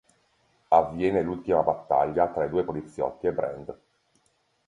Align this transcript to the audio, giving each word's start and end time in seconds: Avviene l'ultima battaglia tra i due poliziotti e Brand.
Avviene 0.69 1.21
l'ultima 1.21 1.61
battaglia 1.61 2.27
tra 2.29 2.43
i 2.45 2.49
due 2.49 2.63
poliziotti 2.63 3.27
e 3.27 3.33
Brand. 3.33 3.79